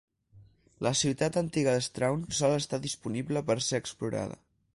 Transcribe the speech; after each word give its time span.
La 0.87 0.91
ciutat 1.01 1.37
antiga 1.41 1.75
d'Strawn 1.81 2.25
sol 2.39 2.57
estar 2.63 2.81
disponible 2.87 3.45
per 3.53 3.59
ser 3.71 3.83
explorada. 3.85 4.43